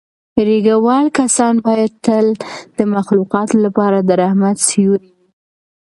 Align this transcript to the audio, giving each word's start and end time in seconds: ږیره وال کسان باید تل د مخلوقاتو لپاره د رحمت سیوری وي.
ږیره 0.47 0.75
وال 0.85 1.05
کسان 1.17 1.55
باید 1.65 1.91
تل 2.05 2.25
د 2.77 2.79
مخلوقاتو 2.95 3.55
لپاره 3.65 3.97
د 4.01 4.09
رحمت 4.21 4.57
سیوری 4.67 5.11
وي. 5.17 5.25